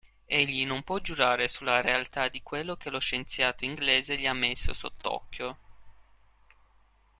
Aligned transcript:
Egli 0.25 0.65
non 0.65 0.81
può 0.81 0.97
giurare 0.97 1.47
su 1.47 1.63
la 1.63 1.79
realtà 1.79 2.27
di 2.27 2.41
quel 2.41 2.75
che 2.79 2.89
lo 2.89 2.97
scienziato 2.97 3.65
inglese 3.65 4.17
gli 4.19 4.25
ha 4.25 4.33
messo 4.33 4.73
sott'occhio. 4.73 5.57